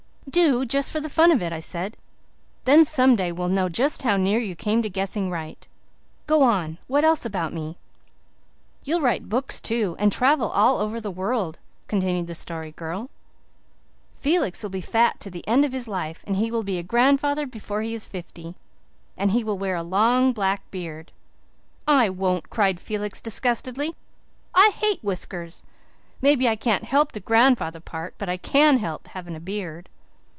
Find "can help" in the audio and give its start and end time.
28.37-29.07